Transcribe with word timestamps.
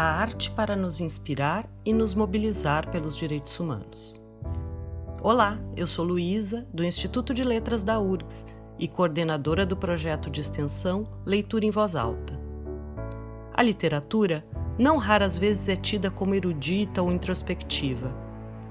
a 0.00 0.14
arte 0.14 0.50
para 0.52 0.74
nos 0.74 0.98
inspirar 1.02 1.68
e 1.84 1.92
nos 1.92 2.14
mobilizar 2.14 2.90
pelos 2.90 3.14
direitos 3.14 3.60
humanos. 3.60 4.18
Olá, 5.22 5.58
eu 5.76 5.86
sou 5.86 6.06
Luísa, 6.06 6.66
do 6.72 6.82
Instituto 6.82 7.34
de 7.34 7.44
Letras 7.44 7.82
da 7.82 8.00
URGS 8.00 8.46
e 8.78 8.88
coordenadora 8.88 9.66
do 9.66 9.76
projeto 9.76 10.30
de 10.30 10.40
extensão 10.40 11.06
Leitura 11.26 11.66
em 11.66 11.70
Voz 11.70 11.94
Alta. 11.94 12.32
A 13.52 13.62
literatura 13.62 14.42
não 14.78 14.96
raras 14.96 15.36
vezes 15.36 15.68
é 15.68 15.76
tida 15.76 16.10
como 16.10 16.34
erudita 16.34 17.02
ou 17.02 17.12
introspectiva. 17.12 18.10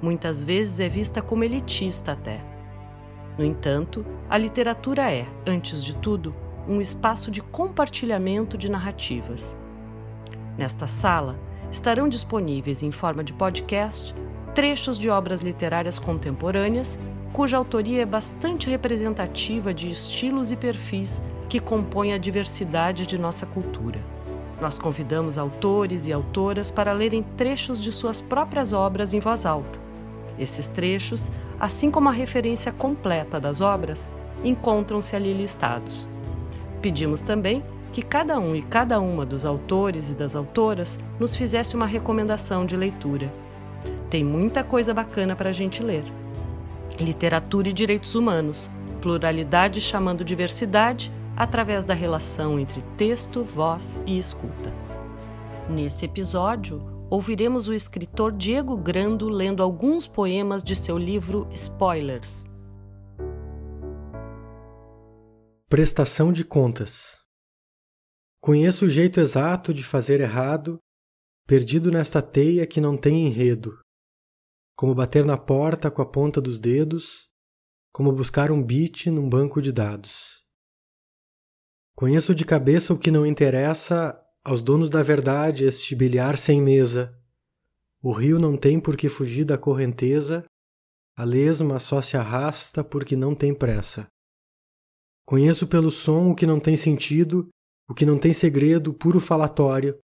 Muitas 0.02 0.44
vezes 0.44 0.80
é 0.80 0.90
vista 0.90 1.22
como 1.22 1.44
elitista 1.44 2.14
até. 2.14 2.44
No 3.38 3.46
entanto, 3.46 4.04
a 4.28 4.36
literatura 4.36 5.14
é, 5.14 5.28
antes 5.46 5.84
de 5.86 5.96
tudo, 5.98 6.34
um 6.68 6.82
espaço 6.82 7.30
de 7.30 7.40
compartilhamento 7.40 8.58
de 8.58 8.68
narrativas. 8.68 9.56
Nesta 10.60 10.88
sala 10.88 11.40
estarão 11.72 12.10
disponíveis 12.10 12.84
em 12.84 12.92
forma 12.92 13.24
de 13.24 13.32
podcast 13.32 14.14
trechos 14.54 15.00
de 15.00 15.10
obras 15.10 15.40
literárias 15.40 15.98
contemporâneas 15.98 17.00
cuja 17.32 17.56
autoria 17.56 18.02
é 18.02 18.06
bastante 18.06 18.70
representativa 18.70 19.74
de 19.74 19.90
estilos 19.90 20.52
e 20.52 20.58
perfis 20.58 21.22
que 21.48 21.62
compõem 21.62 22.12
a 22.12 22.18
diversidade 22.18 23.06
de 23.06 23.18
nossa 23.18 23.46
cultura. 23.46 24.02
Nós 24.60 24.78
convidamos 24.78 25.38
autores 25.38 26.08
e 26.08 26.12
autoras 26.12 26.70
para 26.72 26.92
lerem 26.92 27.24
trechos 27.38 27.82
de 27.82 27.90
suas 27.90 28.20
próprias 28.20 28.74
obras 28.74 29.14
em 29.14 29.22
voz 29.22 29.46
alta. 29.46 29.80
Esses 30.38 30.68
trechos, 30.68 31.32
assim 31.58 31.90
como 31.90 32.10
a 32.10 32.12
referência 32.12 32.74
completa 32.74 33.40
das 33.40 33.62
obras, 33.62 34.10
encontram-se 34.44 35.16
ali 35.16 35.34
listados. 35.34 36.10
Pedimos 36.82 37.22
também 37.22 37.64
que 37.92 38.02
cada 38.02 38.40
um 38.40 38.56
e 38.56 38.62
cada 38.62 39.00
uma 39.00 39.26
dos 39.26 39.46
autores 39.46 40.10
e 40.10 40.14
das 40.14 40.36
autoras 40.36 41.00
nos 41.20 41.36
fizesse 41.36 41.76
uma 41.76 41.86
recomendação 41.86 42.66
de 42.66 42.76
leitura. 42.76 43.32
Tem 44.10 44.24
muita 44.24 44.64
coisa 44.64 44.94
bacana 44.94 45.36
para 45.36 45.50
a 45.50 45.54
gente 45.54 45.84
ler. 45.84 46.04
Literatura 47.00 47.70
e 47.70 47.74
direitos 47.74 48.16
humanos, 48.16 48.70
pluralidade 49.02 49.80
chamando 49.80 50.24
diversidade 50.24 51.12
através 51.36 51.86
da 51.86 51.94
relação 51.94 52.60
entre 52.60 52.84
texto, 52.98 53.44
voz 53.44 54.00
e 54.06 54.18
escuta. 54.18 54.74
Nesse 55.70 56.06
episódio, 56.06 56.82
ouviremos 57.10 57.68
o 57.68 57.74
escritor 57.74 58.32
Diego 58.32 58.76
Grando 58.76 59.30
lendo 59.30 59.64
alguns 59.64 60.08
poemas 60.08 60.64
de 60.64 60.76
seu 60.76 60.98
livro 60.98 61.48
Spoilers. 61.52 62.46
Prestação 65.70 66.34
de 66.34 66.44
contas. 66.44 67.19
Conheço 68.42 68.86
o 68.86 68.88
jeito 68.88 69.20
exato 69.20 69.74
de 69.74 69.84
fazer 69.84 70.22
errado, 70.22 70.80
perdido 71.46 71.92
nesta 71.92 72.22
teia 72.22 72.66
que 72.66 72.80
não 72.80 72.96
tem 72.96 73.28
enredo. 73.28 73.78
Como 74.78 74.96
bater 74.96 75.26
na 75.26 75.38
porta 75.38 75.92
com 75.92 76.02
a 76.02 76.06
ponta 76.06 76.40
dos 76.40 76.58
dedos, 76.58 77.30
como 77.92 78.14
buscar 78.14 78.50
um 78.50 78.64
bit 78.64 79.10
num 79.10 79.28
banco 79.28 79.62
de 79.62 79.74
dados. 79.74 80.42
Conheço 81.96 82.34
de 82.34 82.46
cabeça 82.46 82.94
o 82.94 82.98
que 82.98 83.12
não 83.12 83.26
interessa 83.26 84.18
aos 84.42 84.62
donos 84.62 84.90
da 84.90 85.04
verdade 85.04 85.66
este 85.66 85.94
bilhar 85.94 86.38
sem 86.38 86.62
mesa. 86.62 87.14
O 88.02 88.14
rio 88.14 88.40
não 88.40 88.56
tem 88.56 88.80
por 88.80 88.96
que 88.96 89.10
fugir 89.10 89.44
da 89.44 89.58
correnteza, 89.58 90.46
a 91.18 91.26
lesma 91.26 91.78
só 91.78 92.02
se 92.02 92.16
arrasta 92.16 92.86
porque 92.86 93.18
não 93.18 93.36
tem 93.36 93.54
pressa. 93.54 94.08
Conheço 95.26 95.68
pelo 95.68 95.92
som 95.92 96.32
o 96.32 96.36
que 96.36 96.48
não 96.48 96.58
tem 96.58 96.78
sentido, 96.78 97.50
o 97.90 97.94
que 97.96 98.06
não 98.06 98.20
tem 98.20 98.32
segredo, 98.32 98.94
puro 98.94 99.20
falatório, 99.20 100.00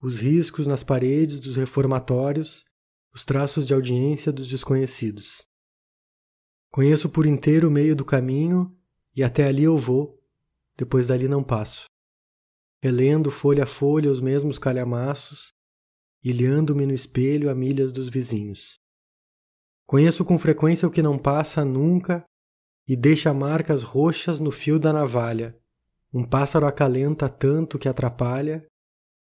os 0.00 0.20
riscos 0.20 0.64
nas 0.64 0.84
paredes 0.84 1.40
dos 1.40 1.56
reformatórios, 1.56 2.64
os 3.12 3.24
traços 3.24 3.66
de 3.66 3.74
audiência 3.74 4.32
dos 4.32 4.46
desconhecidos. 4.46 5.44
Conheço 6.70 7.10
por 7.10 7.26
inteiro 7.26 7.66
o 7.66 7.70
meio 7.70 7.96
do 7.96 8.04
caminho 8.04 8.72
e 9.14 9.24
até 9.24 9.44
ali 9.44 9.64
eu 9.64 9.76
vou, 9.76 10.22
depois 10.76 11.08
dali 11.08 11.26
não 11.26 11.42
passo. 11.42 11.86
Relendo 12.80 13.28
folha 13.28 13.64
a 13.64 13.66
folha 13.66 14.10
os 14.10 14.20
mesmos 14.20 14.56
calhamaços, 14.56 15.52
ilhando-me 16.22 16.86
no 16.86 16.94
espelho 16.94 17.50
a 17.50 17.54
milhas 17.56 17.90
dos 17.90 18.08
vizinhos. 18.08 18.78
Conheço 19.84 20.24
com 20.24 20.38
frequência 20.38 20.86
o 20.86 20.90
que 20.90 21.02
não 21.02 21.18
passa 21.18 21.64
nunca 21.64 22.24
e 22.86 22.94
deixa 22.94 23.34
marcas 23.34 23.82
roxas 23.82 24.38
no 24.38 24.52
fio 24.52 24.78
da 24.78 24.92
navalha. 24.92 25.58
Um 26.16 26.24
pássaro 26.24 26.64
acalenta 26.64 27.28
tanto 27.28 27.78
que 27.78 27.86
atrapalha, 27.86 28.66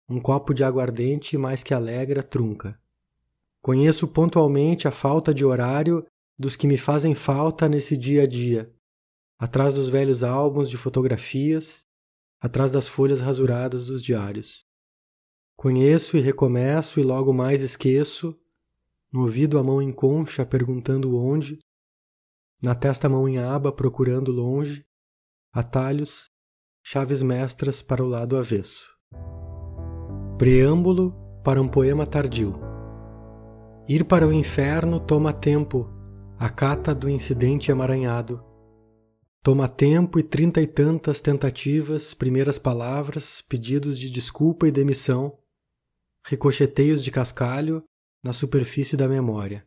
um 0.07 0.21
copo 0.21 0.53
de 0.53 0.63
aguardente 0.63 1.39
mais 1.39 1.63
que 1.63 1.73
alegra 1.73 2.23
trunca. 2.23 2.79
Conheço 3.63 4.07
pontualmente 4.07 4.87
a 4.87 4.91
falta 4.91 5.33
de 5.33 5.43
horário 5.43 6.05
dos 6.39 6.55
que 6.55 6.67
me 6.67 6.77
fazem 6.77 7.15
falta 7.15 7.67
nesse 7.67 7.97
dia 7.97 8.25
a 8.25 8.27
dia, 8.27 8.71
atrás 9.39 9.73
dos 9.73 9.89
velhos 9.89 10.23
álbuns 10.23 10.69
de 10.69 10.77
fotografias, 10.77 11.87
atrás 12.39 12.73
das 12.73 12.87
folhas 12.87 13.23
rasuradas 13.23 13.87
dos 13.87 14.03
diários. 14.03 14.67
Conheço 15.57 16.19
e 16.19 16.21
recomeço 16.21 17.01
e 17.01 17.03
logo 17.03 17.33
mais 17.33 17.63
esqueço, 17.63 18.39
no 19.11 19.23
ouvido 19.23 19.59
a 19.59 19.63
mão 19.63 19.81
em 19.81 19.91
concha 19.91 20.45
perguntando 20.45 21.17
onde, 21.17 21.59
na 22.61 22.75
testa 22.75 23.07
a 23.07 23.11
mão 23.11 23.27
em 23.27 23.39
aba 23.39 23.73
procurando 23.73 24.31
longe, 24.31 24.85
atalhos, 25.55 26.36
chaves 26.89 27.21
mestras 27.21 27.83
para 27.83 28.01
o 28.01 28.07
lado 28.07 28.37
avesso. 28.37 28.87
Preâmbulo 30.39 31.13
para 31.43 31.61
um 31.61 31.67
poema 31.67 32.07
tardio. 32.07 32.55
Ir 33.89 34.05
para 34.05 34.25
o 34.25 34.33
inferno 34.33 35.01
toma 35.01 35.33
tempo, 35.33 35.91
a 36.39 36.49
cata 36.49 36.95
do 36.95 37.11
incidente 37.11 37.73
emaranhado 37.73 38.41
Toma 39.43 39.67
tempo 39.67 40.19
e 40.19 40.23
trinta 40.23 40.61
e 40.61 40.67
tantas 40.67 41.21
tentativas, 41.21 42.15
primeiras 42.15 42.57
palavras, 42.57 43.43
pedidos 43.43 43.99
de 43.99 44.09
desculpa 44.09 44.69
e 44.69 44.73
demissão, 44.73 45.39
ricocheteios 46.25 47.03
de 47.03 47.11
cascalho 47.11 47.83
na 48.23 48.33
superfície 48.33 48.97
da 48.97 49.09
memória. 49.09 49.65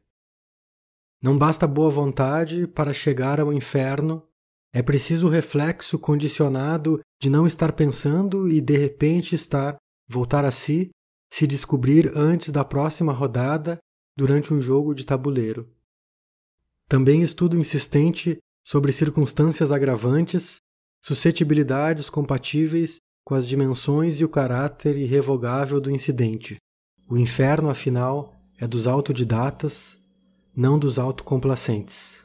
Não 1.21 1.37
basta 1.37 1.67
boa 1.67 1.89
vontade 1.89 2.65
para 2.65 2.93
chegar 2.93 3.41
ao 3.41 3.51
inferno, 3.51 4.25
é 4.73 4.81
preciso 4.81 5.27
o 5.27 5.29
reflexo 5.29 5.97
condicionado 5.97 6.99
de 7.19 7.29
não 7.29 7.47
estar 7.47 7.73
pensando 7.73 8.47
e 8.47 8.61
de 8.61 8.77
repente 8.77 9.33
estar, 9.33 9.77
voltar 10.07 10.45
a 10.45 10.51
si, 10.51 10.91
se 11.31 11.47
descobrir 11.47 12.11
antes 12.15 12.51
da 12.51 12.63
próxima 12.63 13.11
rodada 13.11 13.79
durante 14.15 14.53
um 14.53 14.61
jogo 14.61 14.93
de 14.93 15.05
tabuleiro. 15.05 15.69
Também 16.87 17.21
estudo 17.21 17.57
insistente 17.57 18.37
sobre 18.63 18.91
circunstâncias 18.91 19.71
agravantes, 19.71 20.57
suscetibilidades 21.01 22.09
compatíveis 22.09 22.97
com 23.23 23.35
as 23.35 23.47
dimensões 23.47 24.19
e 24.19 24.25
o 24.25 24.29
caráter 24.29 24.97
irrevogável 24.97 25.79
do 25.79 25.91
incidente. 25.91 26.57
O 27.07 27.17
inferno, 27.17 27.69
afinal, 27.69 28.35
é 28.57 28.67
dos 28.67 28.87
autodidatas, 28.87 29.99
não 30.55 30.77
dos 30.77 30.99
autocomplacentes. 30.99 32.21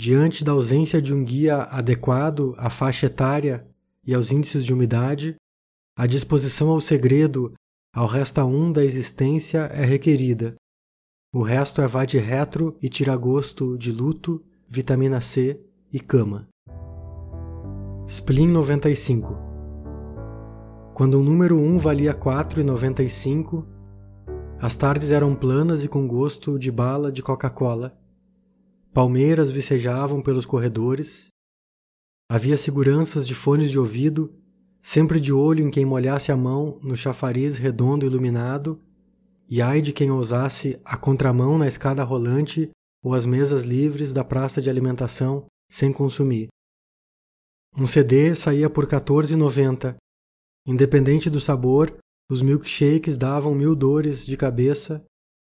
Diante 0.00 0.44
da 0.44 0.52
ausência 0.52 1.02
de 1.02 1.12
um 1.12 1.24
guia 1.24 1.56
adequado 1.64 2.54
à 2.56 2.70
faixa 2.70 3.06
etária 3.06 3.66
e 4.06 4.14
aos 4.14 4.30
índices 4.30 4.64
de 4.64 4.72
umidade, 4.72 5.34
a 5.98 6.06
disposição 6.06 6.68
ao 6.68 6.80
segredo, 6.80 7.52
ao 7.92 8.06
resta 8.06 8.44
um 8.44 8.70
da 8.70 8.84
existência 8.84 9.58
é 9.72 9.84
requerida. 9.84 10.54
O 11.34 11.42
resto 11.42 11.82
é 11.82 11.88
vá 11.88 12.04
de 12.04 12.16
retro 12.16 12.78
e 12.80 12.88
tira 12.88 13.16
gosto 13.16 13.76
de 13.76 13.90
luto 13.90 14.40
vitamina 14.68 15.20
C 15.20 15.60
e 15.92 15.98
cama. 15.98 16.46
Spleen 18.06 18.50
95 18.50 19.36
Quando 20.94 21.18
o 21.18 21.24
número 21.24 21.58
1 21.58 21.76
valia 21.76 22.14
4,95, 22.14 23.66
as 24.60 24.76
tardes 24.76 25.10
eram 25.10 25.34
planas 25.34 25.82
e 25.82 25.88
com 25.88 26.06
gosto 26.06 26.56
de 26.56 26.70
bala 26.70 27.10
de 27.10 27.20
Coca-Cola. 27.20 27.97
Palmeiras 28.92 29.50
vicejavam 29.50 30.22
pelos 30.22 30.46
corredores. 30.46 31.28
Havia 32.30 32.56
seguranças 32.56 33.26
de 33.26 33.34
fones 33.34 33.70
de 33.70 33.78
ouvido, 33.78 34.34
sempre 34.82 35.20
de 35.20 35.32
olho 35.32 35.66
em 35.66 35.70
quem 35.70 35.84
molhasse 35.84 36.32
a 36.32 36.36
mão 36.36 36.78
no 36.82 36.96
chafariz 36.96 37.56
redondo 37.56 38.06
iluminado, 38.06 38.80
e 39.48 39.62
ai 39.62 39.80
de 39.80 39.92
quem 39.92 40.10
ousasse 40.10 40.80
a 40.84 40.96
contramão 40.96 41.56
na 41.56 41.68
escada 41.68 42.02
rolante 42.02 42.70
ou 43.02 43.14
as 43.14 43.24
mesas 43.24 43.64
livres 43.64 44.12
da 44.12 44.24
praça 44.24 44.60
de 44.60 44.68
alimentação 44.68 45.46
sem 45.70 45.92
consumir. 45.92 46.48
Um 47.76 47.86
CD 47.86 48.34
saía 48.34 48.68
por 48.68 48.84
R$ 48.84 48.90
14,90. 48.90 49.96
Independente 50.66 51.30
do 51.30 51.40
sabor, 51.40 51.96
os 52.30 52.42
milkshakes 52.42 53.16
davam 53.16 53.54
mil 53.54 53.74
dores 53.74 54.26
de 54.26 54.36
cabeça 54.36 55.04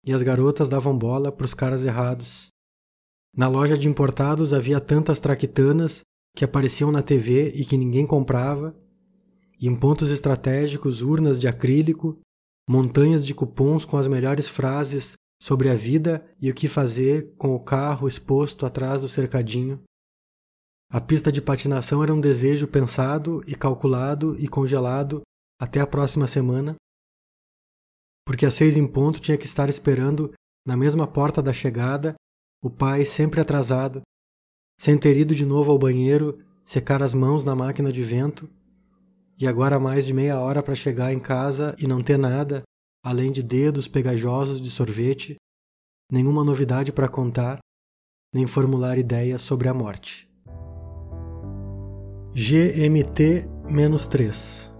e 0.04 0.12
as 0.12 0.22
garotas 0.22 0.68
davam 0.68 0.96
bola 0.96 1.32
para 1.32 1.46
os 1.46 1.54
caras 1.54 1.84
errados. 1.84 2.48
Na 3.36 3.48
loja 3.48 3.76
de 3.76 3.86
importados 3.86 4.54
havia 4.54 4.80
tantas 4.80 5.20
traquitanas 5.20 6.00
que 6.34 6.44
apareciam 6.44 6.90
na 6.90 7.02
TV 7.02 7.50
e 7.54 7.66
que 7.66 7.76
ninguém 7.76 8.06
comprava, 8.06 8.74
e 9.60 9.68
em 9.68 9.76
pontos 9.76 10.10
estratégicos 10.10 11.02
urnas 11.02 11.38
de 11.38 11.46
acrílico 11.46 12.18
montanhas 12.68 13.24
de 13.24 13.34
cupons 13.34 13.84
com 13.84 13.96
as 13.96 14.08
melhores 14.08 14.48
frases 14.48 15.12
sobre 15.40 15.68
a 15.68 15.74
vida 15.74 16.26
e 16.40 16.50
o 16.50 16.54
que 16.54 16.66
fazer 16.66 17.34
com 17.36 17.54
o 17.54 17.62
carro 17.62 18.08
exposto 18.08 18.64
atrás 18.64 19.02
do 19.02 19.08
cercadinho. 19.08 19.82
A 20.90 21.00
pista 21.00 21.30
de 21.30 21.42
patinação 21.42 22.02
era 22.02 22.14
um 22.14 22.20
desejo 22.20 22.66
pensado 22.66 23.42
e 23.46 23.54
calculado 23.54 24.34
e 24.38 24.48
congelado 24.48 25.22
até 25.60 25.80
a 25.80 25.86
próxima 25.86 26.26
semana, 26.26 26.74
porque 28.26 28.46
às 28.46 28.54
seis 28.54 28.76
em 28.76 28.86
ponto 28.86 29.20
tinha 29.20 29.36
que 29.36 29.46
estar 29.46 29.68
esperando 29.68 30.32
na 30.66 30.76
mesma 30.76 31.06
porta 31.06 31.42
da 31.42 31.52
chegada, 31.52 32.14
o 32.62 32.70
pai 32.70 33.04
sempre 33.04 33.40
atrasado, 33.40 34.02
sem 34.78 34.98
ter 34.98 35.16
ido 35.16 35.34
de 35.34 35.46
novo 35.46 35.70
ao 35.70 35.78
banheiro 35.78 36.38
secar 36.64 37.02
as 37.02 37.14
mãos 37.14 37.44
na 37.44 37.54
máquina 37.54 37.92
de 37.92 38.02
vento, 38.02 38.50
e 39.38 39.46
agora 39.46 39.78
mais 39.78 40.04
de 40.04 40.12
meia 40.12 40.40
hora 40.40 40.60
para 40.62 40.74
chegar 40.74 41.12
em 41.12 41.20
casa 41.20 41.76
e 41.78 41.86
não 41.86 42.02
ter 42.02 42.18
nada, 42.18 42.62
além 43.04 43.30
de 43.30 43.42
dedos 43.42 43.86
pegajosos 43.86 44.60
de 44.60 44.70
sorvete, 44.70 45.36
nenhuma 46.10 46.42
novidade 46.42 46.92
para 46.92 47.08
contar, 47.08 47.58
nem 48.34 48.46
formular 48.46 48.98
ideias 48.98 49.42
sobre 49.42 49.68
a 49.68 49.74
morte. 49.74 50.28
GMT-3 52.34 54.72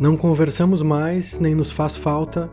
Não 0.00 0.16
conversamos 0.16 0.82
mais, 0.82 1.38
nem 1.38 1.54
nos 1.54 1.70
faz 1.70 1.96
falta. 1.96 2.50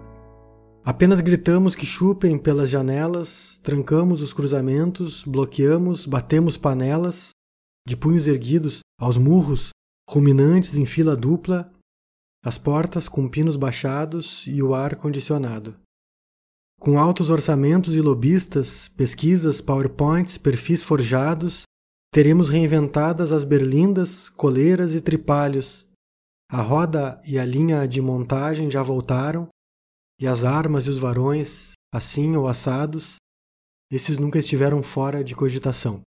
Apenas 0.83 1.21
gritamos 1.21 1.75
que 1.75 1.85
chupem 1.85 2.37
pelas 2.37 2.69
janelas, 2.69 3.59
trancamos 3.63 4.21
os 4.21 4.33
cruzamentos, 4.33 5.23
bloqueamos, 5.23 6.05
batemos 6.05 6.57
panelas, 6.57 7.31
de 7.87 7.95
punhos 7.95 8.27
erguidos, 8.27 8.79
aos 8.99 9.17
murros, 9.17 9.69
ruminantes 10.09 10.75
em 10.75 10.85
fila 10.85 11.15
dupla, 11.15 11.71
as 12.43 12.57
portas 12.57 13.07
com 13.07 13.27
pinos 13.27 13.55
baixados 13.55 14.45
e 14.47 14.63
o 14.63 14.73
ar 14.73 14.95
condicionado. 14.95 15.75
Com 16.79 16.97
altos 16.97 17.29
orçamentos 17.29 17.95
e 17.95 18.01
lobistas, 18.01 18.87
pesquisas, 18.87 19.59
powerpoints, 19.59 20.37
perfis 20.37 20.81
forjados, 20.81 21.63
Teremos 22.11 22.49
reinventadas 22.49 23.31
as 23.31 23.43
berlindas, 23.43 24.29
coleiras 24.29 24.95
e 24.95 25.01
tripalhos. 25.01 25.85
A 26.51 26.59
roda 26.59 27.21
e 27.23 27.37
a 27.37 27.45
linha 27.45 27.87
de 27.87 28.01
montagem 28.01 28.69
já 28.71 28.81
voltaram, 28.81 29.47
e 30.19 30.27
as 30.27 30.43
armas 30.43 30.85
e 30.85 30.89
os 30.89 30.97
varões, 30.97 31.71
assim 31.93 32.35
ou 32.35 32.47
assados, 32.47 33.15
esses 33.91 34.17
nunca 34.17 34.37
estiveram 34.37 34.83
fora 34.83 35.23
de 35.23 35.35
cogitação. 35.35 36.01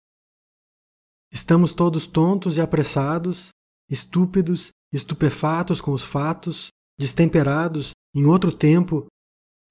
Estamos 1.31 1.73
todos 1.73 2.05
tontos 2.05 2.57
e 2.57 2.61
apressados, 2.61 3.49
estúpidos, 3.89 4.69
estupefatos 4.93 5.81
com 5.81 5.91
os 5.91 6.03
fatos, 6.03 6.67
destemperados 6.97 7.91
em 8.15 8.25
outro 8.25 8.55
tempo, 8.55 9.07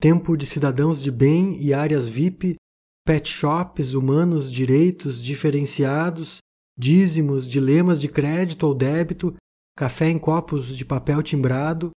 tempo 0.00 0.36
de 0.36 0.44
cidadãos 0.44 1.00
de 1.00 1.12
bem 1.12 1.56
e 1.62 1.72
áreas 1.72 2.08
VIP 2.08 2.56
pet 3.04 3.28
shops, 3.28 3.94
humanos, 3.94 4.50
direitos 4.50 5.22
diferenciados, 5.22 6.38
dízimos, 6.76 7.46
dilemas 7.46 8.00
de 8.00 8.08
crédito 8.08 8.64
ou 8.64 8.74
débito, 8.74 9.34
café 9.76 10.08
em 10.08 10.18
copos 10.18 10.76
de 10.76 10.84
papel 10.84 11.22
timbrado, 11.22 11.90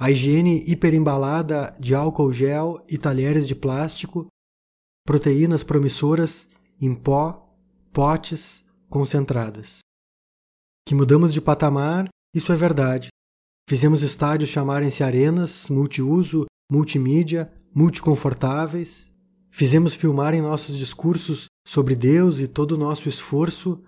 a 0.00 0.10
higiene 0.10 0.64
hiperembalada 0.66 1.76
de 1.78 1.94
álcool 1.94 2.32
gel 2.32 2.82
e 2.88 2.96
talheres 2.96 3.46
de 3.46 3.54
plástico, 3.54 4.26
proteínas 5.06 5.62
promissoras 5.62 6.48
em 6.80 6.94
pó, 6.94 7.54
potes, 7.92 8.64
concentradas. 8.88 9.80
Que 10.88 10.94
mudamos 10.94 11.34
de 11.34 11.40
patamar, 11.40 12.08
isso 12.34 12.52
é 12.52 12.56
verdade. 12.56 13.08
Fizemos 13.68 14.02
estádios 14.02 14.48
chamarem-se 14.48 15.04
arenas, 15.04 15.68
multiuso, 15.68 16.46
multimídia, 16.72 17.52
multiconfortáveis, 17.74 19.10
Fizemos 19.50 19.94
filmar 19.94 20.32
em 20.32 20.40
nossos 20.40 20.78
discursos 20.78 21.46
sobre 21.66 21.96
Deus 21.96 22.38
e 22.38 22.46
todo 22.46 22.72
o 22.72 22.78
nosso 22.78 23.08
esforço 23.08 23.82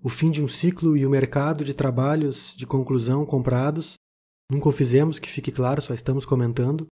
o 0.00 0.08
fim 0.08 0.30
de 0.30 0.40
um 0.40 0.46
ciclo 0.46 0.96
e 0.96 1.04
o 1.04 1.10
mercado 1.10 1.64
de 1.64 1.74
trabalhos 1.74 2.54
de 2.56 2.64
conclusão 2.64 3.26
comprados. 3.26 3.94
Nunca 4.50 4.68
o 4.68 4.72
fizemos, 4.72 5.18
que 5.18 5.28
fique 5.28 5.52
claro, 5.52 5.82
só 5.82 5.92
estamos 5.92 6.24
comentando. 6.24 6.86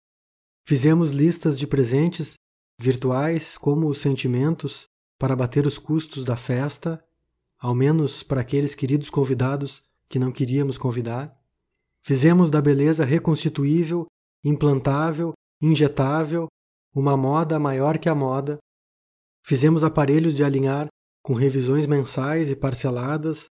Fizemos 0.68 1.12
listas 1.12 1.57
de 1.57 1.66
presentes 1.66 2.34
virtuais 2.80 3.57
como 3.57 3.88
os 3.88 4.00
sentimentos 4.00 4.88
para 5.18 5.36
bater 5.36 5.66
os 5.66 5.78
custos 5.78 6.25
da 6.25 6.36
festa, 6.36 7.04
ao 7.57 7.74
menos 7.74 8.24
para 8.24 8.42
aqueles 8.42 8.75
queridos 8.75 9.10
convidados 9.10 9.81
que 10.10 10.19
não 10.19 10.31
queríamos 10.31 10.78
convidar. 10.78 11.34
Fizemos 12.04 12.52
da 12.52 12.62
beleza 12.62 13.06
reconstituível, 13.06 14.06
implantável, 14.44 15.34
injetável 15.62 16.48
uma 16.94 17.18
moda 17.18 17.60
maior 17.60 17.98
que 17.98 18.07
a 18.07 18.16
moda. 18.16 18.57
Fizemos 19.46 19.84
aparelhos 19.84 20.34
de 20.34 20.44
alinhar 20.44 20.88
com 21.22 21.34
revisões 21.34 21.86
mensais 21.86 22.50
e 22.50 22.56
parceladas 22.56 23.48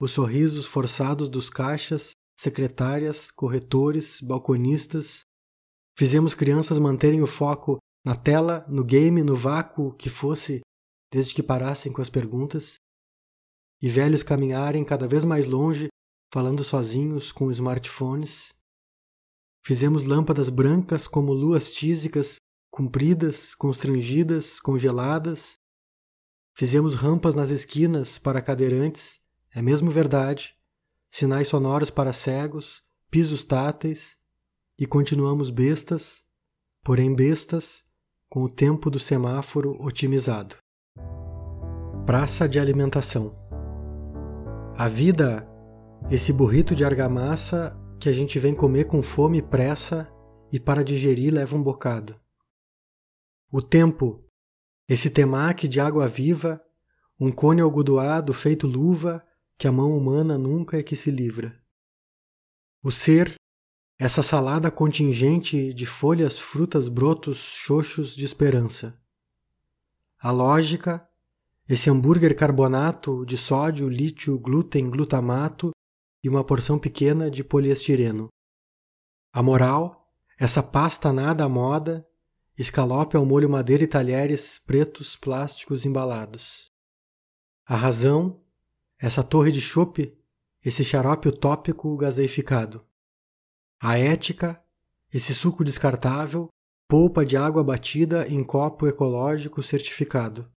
os 0.00 0.12
sorrisos 0.12 0.66
forçados 0.66 1.28
dos 1.28 1.50
caixas, 1.50 2.12
secretárias, 2.36 3.30
corretores, 3.30 4.20
balconistas. 4.20 5.24
Fizemos 5.98 6.34
crianças 6.34 6.78
manterem 6.78 7.22
o 7.22 7.26
foco 7.26 7.78
na 8.04 8.14
tela, 8.14 8.64
no 8.68 8.84
game, 8.84 9.22
no 9.22 9.34
vácuo 9.34 9.94
que 9.94 10.08
fosse, 10.08 10.60
desde 11.10 11.34
que 11.34 11.42
parassem 11.42 11.92
com 11.92 12.02
as 12.02 12.10
perguntas. 12.10 12.76
E 13.82 13.88
velhos 13.88 14.22
caminharem 14.22 14.84
cada 14.84 15.08
vez 15.08 15.24
mais 15.24 15.46
longe, 15.46 15.88
falando 16.32 16.62
sozinhos 16.62 17.32
com 17.32 17.50
smartphones. 17.50 18.50
Fizemos 19.64 20.04
lâmpadas 20.04 20.48
brancas 20.48 21.08
como 21.08 21.32
luas 21.32 21.70
tísicas 21.70 22.36
compridas, 22.76 23.54
constrangidas, 23.54 24.60
congeladas. 24.60 25.54
Fizemos 26.54 26.94
rampas 26.94 27.34
nas 27.34 27.48
esquinas 27.48 28.18
para 28.18 28.42
cadeirantes, 28.42 29.18
é 29.54 29.62
mesmo 29.62 29.90
verdade, 29.90 30.54
sinais 31.16 31.48
sonoros 31.48 31.88
para 31.88 32.12
cegos, 32.12 32.82
pisos 33.10 33.42
táteis, 33.42 34.18
e 34.78 34.86
continuamos 34.86 35.48
bestas, 35.48 36.22
porém 36.84 37.14
bestas, 37.14 37.82
com 38.28 38.42
o 38.42 38.50
tempo 38.50 38.90
do 38.90 38.98
semáforo 38.98 39.82
otimizado. 39.82 40.56
Praça 42.04 42.46
de 42.46 42.60
alimentação. 42.60 43.34
A 44.76 44.88
vida, 44.88 45.48
esse 46.10 46.34
burrito 46.34 46.76
de 46.76 46.84
argamassa 46.84 47.74
que 47.98 48.10
a 48.10 48.12
gente 48.12 48.38
vem 48.38 48.54
comer 48.54 48.84
com 48.84 49.02
fome 49.02 49.38
e 49.38 49.42
pressa 49.42 50.12
e 50.52 50.60
para 50.60 50.84
digerir 50.84 51.32
leva 51.32 51.56
um 51.56 51.62
bocado. 51.62 52.14
O 53.50 53.62
tempo, 53.62 54.22
esse 54.86 55.08
temaki 55.08 55.66
de 55.66 55.80
água 55.80 56.06
viva, 56.08 56.62
um 57.18 57.32
cone 57.32 57.62
algodoado 57.62 58.34
feito 58.34 58.66
luva 58.66 59.26
que 59.58 59.66
a 59.66 59.72
mão 59.72 59.96
humana 59.96 60.36
nunca 60.36 60.78
é 60.78 60.82
que 60.82 60.96
se 60.96 61.10
livra. 61.10 61.58
O 62.82 62.90
ser, 62.90 63.34
essa 63.98 64.22
salada 64.22 64.70
contingente 64.70 65.72
de 65.72 65.86
folhas, 65.86 66.38
frutas, 66.38 66.88
brotos, 66.88 67.38
xoxos 67.38 68.14
de 68.14 68.24
esperança. 68.24 69.00
A 70.18 70.30
lógica, 70.30 71.08
esse 71.68 71.90
hambúrguer 71.90 72.36
carbonato 72.36 73.24
de 73.24 73.36
sódio, 73.36 73.88
lítio, 73.88 74.38
glúten, 74.38 74.90
glutamato 74.90 75.70
e 76.22 76.28
uma 76.28 76.44
porção 76.44 76.78
pequena 76.78 77.30
de 77.30 77.42
poliestireno. 77.42 78.28
A 79.32 79.42
moral, 79.42 80.12
essa 80.38 80.62
pasta 80.62 81.12
nada 81.12 81.44
à 81.44 81.48
moda 81.48 82.06
escalope 82.58 83.16
ao 83.16 83.26
molho 83.26 83.50
madeira 83.50 83.84
e 83.84 83.86
talheres 83.86 84.58
pretos 84.58 85.14
plásticos 85.14 85.84
embalados. 85.84 86.72
A 87.66 87.76
razão, 87.76 88.40
essa 88.98 89.22
torre 89.22 89.52
de 89.52 89.60
chope, 89.60 90.16
esse 90.64 90.82
xarope 90.84 91.28
utópico 91.28 91.96
gaseificado. 91.96 92.84
A 93.80 93.98
ética, 93.98 94.62
esse 95.12 95.34
suco 95.34 95.62
descartável, 95.62 96.48
polpa 96.88 97.24
de 97.24 97.36
água 97.36 97.62
batida 97.62 98.26
em 98.28 98.42
copo 98.42 98.86
ecológico 98.86 99.62
certificado. 99.62 100.50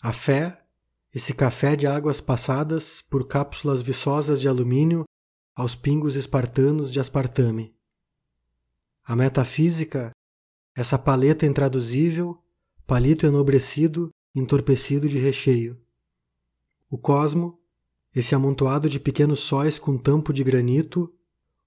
A 0.00 0.12
fé, 0.12 0.64
esse 1.12 1.32
café 1.34 1.76
de 1.76 1.86
águas 1.86 2.20
passadas 2.20 3.02
por 3.02 3.26
cápsulas 3.26 3.82
viçosas 3.82 4.40
de 4.40 4.48
alumínio 4.48 5.04
aos 5.54 5.74
pingos 5.74 6.16
espartanos 6.16 6.92
de 6.92 6.98
aspartame. 6.98 7.74
A 9.04 9.14
metafísica, 9.14 10.10
essa 10.74 10.98
paleta 10.98 11.46
intraduzível, 11.46 12.42
palito 12.86 13.26
enobrecido, 13.26 14.10
entorpecido 14.34 15.08
de 15.08 15.18
recheio. 15.18 15.83
O 16.94 16.96
cosmo, 16.96 17.58
esse 18.14 18.36
amontoado 18.36 18.88
de 18.88 19.00
pequenos 19.00 19.40
sóis 19.40 19.80
com 19.80 19.98
tampo 19.98 20.32
de 20.32 20.44
granito, 20.44 21.12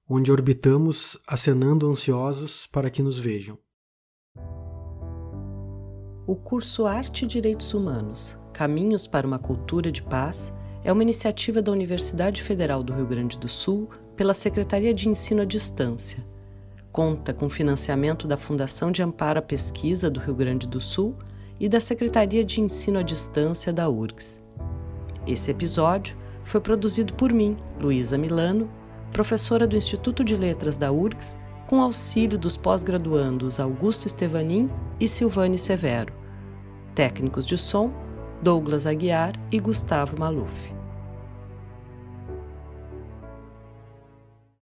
onde 0.09 0.31
orbitamos 0.31 1.19
acenando 1.27 1.85
ansiosos 1.85 2.65
para 2.67 2.89
que 2.89 3.03
nos 3.03 3.19
vejam. 3.19 3.57
O 6.25 6.33
curso 6.33 6.85
Arte 6.85 7.25
e 7.25 7.27
Direitos 7.27 7.73
Humanos 7.73 8.39
Caminhos 8.53 9.05
para 9.05 9.27
uma 9.27 9.37
Cultura 9.37 9.91
de 9.91 10.01
Paz 10.01 10.53
é 10.81 10.93
uma 10.93 11.03
iniciativa 11.03 11.61
da 11.61 11.73
Universidade 11.73 12.41
Federal 12.41 12.81
do 12.81 12.93
Rio 12.93 13.05
Grande 13.05 13.37
do 13.37 13.49
Sul 13.49 13.89
pela 14.15 14.33
Secretaria 14.33 14.93
de 14.93 15.09
Ensino 15.09 15.41
à 15.41 15.45
Distância 15.45 16.25
conta 16.89 17.33
com 17.33 17.49
financiamento 17.49 18.25
da 18.25 18.37
Fundação 18.37 18.93
de 18.93 19.03
Amparo 19.03 19.39
à 19.39 19.41
Pesquisa 19.41 20.09
do 20.09 20.21
Rio 20.21 20.35
Grande 20.35 20.65
do 20.65 20.79
Sul 20.79 21.17
e 21.59 21.67
da 21.67 21.81
Secretaria 21.81 22.45
de 22.45 22.61
Ensino 22.61 22.97
à 22.97 23.01
Distância 23.01 23.73
da 23.73 23.89
URGS. 23.89 24.46
Esse 25.27 25.51
episódio 25.51 26.15
foi 26.43 26.61
produzido 26.61 27.13
por 27.13 27.33
mim, 27.33 27.57
Luísa 27.79 28.17
Milano, 28.17 28.69
professora 29.11 29.67
do 29.67 29.75
Instituto 29.75 30.23
de 30.23 30.35
Letras 30.35 30.77
da 30.77 30.89
URGS, 30.89 31.35
com 31.67 31.81
auxílio 31.81 32.37
dos 32.37 32.55
pós-graduandos 32.55 33.59
Augusto 33.59 34.05
Estevanin 34.05 34.69
e 34.99 35.07
Silvane 35.07 35.57
Severo. 35.57 36.13
Técnicos 36.95 37.45
de 37.45 37.57
som, 37.57 37.91
Douglas 38.41 38.87
Aguiar 38.87 39.33
e 39.51 39.59
Gustavo 39.59 40.17
Maluf. 40.17 40.76